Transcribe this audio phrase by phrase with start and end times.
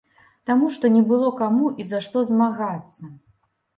[0.49, 3.03] Таму што не было каму і за што змагацца.